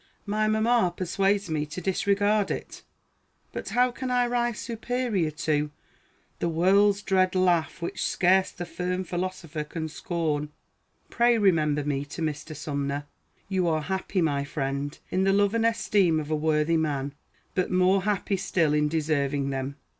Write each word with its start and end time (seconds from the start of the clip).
My 0.25 0.47
mamma 0.47 0.91
persuades 0.97 1.47
me 1.47 1.67
to 1.67 1.79
disregard 1.79 2.49
it; 2.49 2.81
but 3.51 3.69
how 3.69 3.91
can 3.91 4.09
I 4.09 4.25
rise 4.25 4.57
superior 4.57 5.29
to 5.29 5.69
"the 6.39 6.49
world's 6.49 7.03
dread 7.03 7.35
laugh, 7.35 7.83
which 7.83 8.03
scarce 8.03 8.49
the 8.49 8.65
firm 8.65 9.03
philosopher 9.03 9.63
can 9.63 9.87
scorn"? 9.89 10.49
Pray 11.11 11.37
remember 11.37 11.83
me 11.83 12.03
to 12.05 12.21
Mr. 12.23 12.55
Sumner. 12.55 13.05
You 13.47 13.67
are 13.67 13.81
happy, 13.83 14.23
my 14.23 14.43
friend, 14.43 14.97
in 15.11 15.23
the 15.23 15.33
love 15.33 15.53
and 15.53 15.67
esteem 15.67 16.19
of 16.19 16.31
a 16.31 16.35
worthy 16.35 16.77
man, 16.77 17.13
but 17.53 17.69
more 17.69 18.01
happy 18.01 18.37
still 18.37 18.73
in 18.73 18.87
deserving 18.87 19.51
them. 19.51 19.75